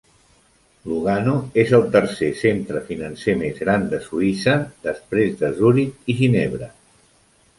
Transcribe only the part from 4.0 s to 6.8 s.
Suïssa després de Zuric i Ginebra.